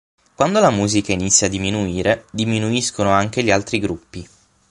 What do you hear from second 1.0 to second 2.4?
inizia a diminuire,